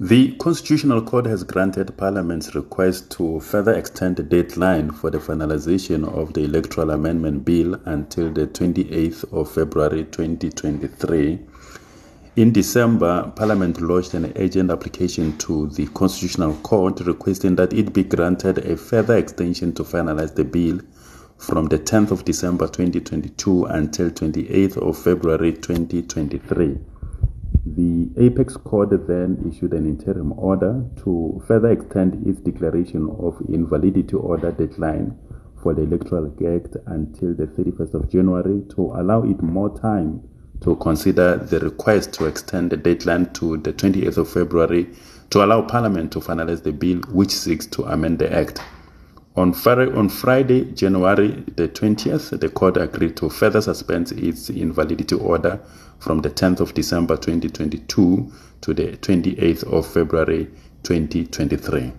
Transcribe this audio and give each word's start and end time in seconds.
The 0.00 0.36
Constitutional 0.36 1.02
Court 1.02 1.26
has 1.26 1.42
granted 1.42 1.96
Parliament's 1.96 2.54
request 2.54 3.10
to 3.16 3.40
further 3.40 3.72
extend 3.72 4.14
the 4.14 4.22
deadline 4.22 4.92
for 4.92 5.10
the 5.10 5.18
finalization 5.18 6.06
of 6.16 6.34
the 6.34 6.44
Electoral 6.44 6.92
Amendment 6.92 7.44
Bill 7.44 7.74
until 7.84 8.30
the 8.30 8.46
28th 8.46 9.32
of 9.32 9.50
February 9.50 10.04
2023. 10.04 11.40
In 12.36 12.52
December, 12.52 13.32
Parliament 13.34 13.80
lodged 13.80 14.14
an 14.14 14.32
urgent 14.36 14.70
application 14.70 15.36
to 15.38 15.66
the 15.70 15.88
Constitutional 15.88 16.54
Court 16.58 17.00
requesting 17.00 17.56
that 17.56 17.72
it 17.72 17.92
be 17.92 18.04
granted 18.04 18.58
a 18.58 18.76
further 18.76 19.16
extension 19.16 19.72
to 19.72 19.82
finalize 19.82 20.32
the 20.32 20.44
bill 20.44 20.78
from 21.38 21.66
the 21.66 21.78
10th 21.80 22.12
of 22.12 22.24
December 22.24 22.68
2022 22.68 23.64
until 23.64 24.10
28th 24.10 24.76
of 24.76 24.96
February 24.96 25.54
2023. 25.54 26.78
The 27.76 28.08
Apex 28.16 28.56
Court 28.56 29.06
then 29.06 29.44
issued 29.46 29.74
an 29.74 29.84
interim 29.84 30.32
order 30.32 30.86
to 31.04 31.42
further 31.46 31.70
extend 31.70 32.26
its 32.26 32.40
declaration 32.40 33.10
of 33.20 33.36
invalidity 33.46 34.14
order 34.14 34.52
deadline 34.52 35.18
for 35.62 35.74
the 35.74 35.82
Electoral 35.82 36.26
Act 36.26 36.76
until 36.86 37.34
the 37.34 37.46
31st 37.46 37.92
of 37.92 38.10
January 38.10 38.62
to 38.70 38.92
allow 38.94 39.22
it 39.22 39.42
more 39.42 39.78
time 39.78 40.22
to 40.62 40.76
consider 40.76 41.36
the 41.36 41.60
request 41.60 42.14
to 42.14 42.24
extend 42.24 42.70
the 42.70 42.76
deadline 42.78 43.30
to 43.34 43.58
the 43.58 43.72
28th 43.74 44.16
of 44.16 44.30
February 44.30 44.88
to 45.28 45.44
allow 45.44 45.60
Parliament 45.60 46.10
to 46.12 46.20
finalize 46.20 46.62
the 46.62 46.72
bill 46.72 47.00
which 47.10 47.32
seeks 47.32 47.66
to 47.66 47.82
amend 47.84 48.18
the 48.18 48.32
Act. 48.32 48.62
On 49.38 49.52
Friday, 49.52 50.64
January 50.72 51.44
the 51.54 51.68
20th, 51.68 52.40
the 52.40 52.48
court 52.48 52.76
agreed 52.76 53.16
to 53.18 53.30
further 53.30 53.60
suspend 53.60 54.10
its 54.10 54.50
invalidity 54.50 55.14
order 55.14 55.60
from 56.00 56.22
the 56.22 56.30
10th 56.30 56.58
of 56.58 56.74
December 56.74 57.16
2022 57.16 58.32
to 58.62 58.74
the 58.74 58.96
28th 58.96 59.62
of 59.72 59.86
February 59.86 60.48
2023. 60.82 61.92